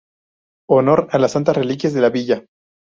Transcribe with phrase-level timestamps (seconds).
[0.67, 2.43] Honor a las santas reliquias de la Villa.